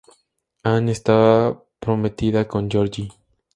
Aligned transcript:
Ann 0.63 0.89
estaba 0.89 1.63
prometida 1.79 2.47
con 2.47 2.67
George... 2.71 3.09